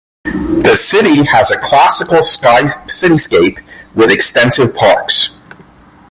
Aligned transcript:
The 0.23 0.75
city 0.77 1.23
has 1.25 1.51
a 1.51 1.59
classical 1.59 2.21
cityscape 2.21 3.63
with 3.93 4.09
extensive 4.09 4.75
parks. 4.75 5.35